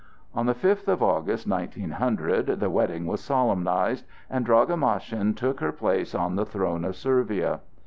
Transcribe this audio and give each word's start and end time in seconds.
On 0.33 0.47
the 0.47 0.55
fifth 0.55 0.87
of 0.87 1.03
August, 1.03 1.45
1900, 1.47 2.59
the 2.59 2.71
wedding 2.71 3.05
was 3.05 3.21
solemnized, 3.21 4.03
and 4.31 4.43
Draga 4.43 4.75
Maschin 4.75 5.35
took 5.35 5.59
her 5.59 5.71
place 5.71 6.15
on 6.15 6.35
the 6.35 6.43
throne 6.47 6.83
of 6.83 6.95
Servia. 6.95 7.59